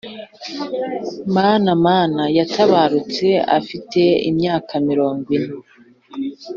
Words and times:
mana 1.35 1.69
mana 1.85 2.23
yatabarutse 2.37 3.27
afite 3.59 4.01
imyaka 4.29 4.73
mirongo 4.89 5.27
ine 5.37 5.53